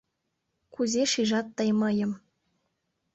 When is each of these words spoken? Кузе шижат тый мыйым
Кузе 0.73 1.03
шижат 1.11 1.47
тый 1.57 1.69
мыйым 1.81 2.11